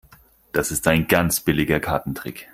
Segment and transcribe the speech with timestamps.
[0.51, 2.49] Das ist ein ganz billiger Kartentrick.